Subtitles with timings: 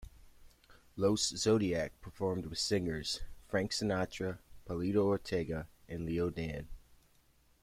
[0.95, 6.67] Los Zodiac performed with singers: Frank Sinatra, Palito Ortega and Leo Dan.